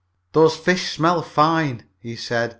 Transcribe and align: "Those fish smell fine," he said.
"Those 0.31 0.55
fish 0.57 0.93
smell 0.95 1.21
fine," 1.21 1.83
he 1.99 2.15
said. 2.15 2.49